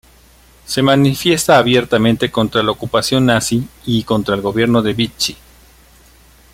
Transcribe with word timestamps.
Se 0.65 0.81
manifiesta 0.81 1.59
abiertamente 1.59 2.31
contra 2.31 2.63
la 2.63 2.71
ocupación 2.71 3.27
nazi 3.27 3.67
y 3.85 4.01
contra 4.03 4.33
el 4.33 4.41
gobierno 4.41 4.81
de 4.81 4.93
Vichy. 4.93 5.37